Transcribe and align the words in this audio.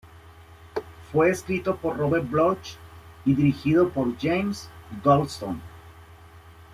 Fue 1.11 1.29
escrito 1.29 1.75
por 1.75 1.95
Robert 1.95 2.27
Bloch 2.27 2.75
y 3.23 3.35
dirigido 3.35 3.89
por 3.91 4.17
James 4.17 4.67
Goldstone. 5.03 5.61